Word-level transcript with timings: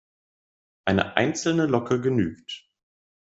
Eine 0.85 1.15
einzelne 1.15 1.67
Locke 1.67 2.01
genügt. 2.01 2.67